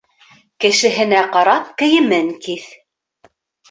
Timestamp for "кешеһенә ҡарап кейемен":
0.65-2.35